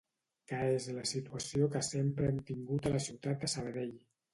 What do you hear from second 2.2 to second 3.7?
hem tingut a la ciutat de